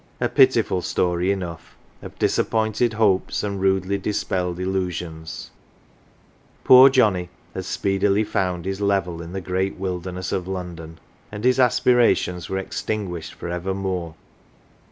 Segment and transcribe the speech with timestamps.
[0.19, 5.51] A pitiful story enough of disappointed hopes and rudely dispelled illusions
[6.63, 10.97] poor Johnnie had speedily found his level in the great wilderness of London;
[11.31, 14.15] and his aspirations were extinguished for evermore.